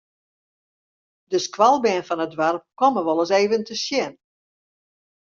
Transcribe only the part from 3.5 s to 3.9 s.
te